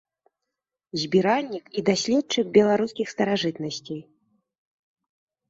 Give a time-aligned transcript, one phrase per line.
[1.01, 4.01] Збіральнік і даследчык беларускіх старажытнасцей.